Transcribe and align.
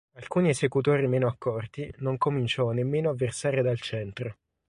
Alcuni 0.15 0.49
esecutori 0.49 1.05
meno 1.05 1.27
accorti 1.27 1.93
non 1.99 2.17
cominciano 2.17 2.71
nemmeno 2.71 3.11
a 3.11 3.15
versare 3.15 3.61
dal 3.61 3.79
centro. 3.79 4.35